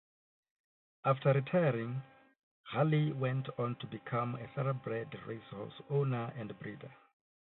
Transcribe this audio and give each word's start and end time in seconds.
After 1.05 1.31
retiring, 1.31 2.01
Hurley 2.71 3.11
went 3.13 3.49
on 3.59 3.75
to 3.75 3.85
become 3.85 4.33
a 4.33 4.47
thoroughbred 4.55 5.13
racehorse 5.27 5.79
owner 5.91 6.33
and 6.35 6.57
breeder. 6.57 6.91